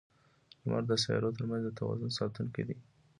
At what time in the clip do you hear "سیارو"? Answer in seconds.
1.03-1.35